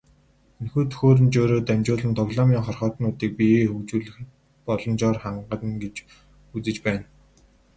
Энэхүү 0.59 0.83
төхөөрөмжөөрөө 0.91 1.61
дамжуулан 1.67 2.13
тоглоомын 2.19 2.65
хорхойтнуудыг 2.65 3.31
биеэ 3.37 3.65
хөгжүүлэх 3.71 4.17
боломжоор 4.67 5.17
хангана 5.23 5.75
гэж 5.83 5.95
үзэж 6.55 6.77
байна. 6.85 7.05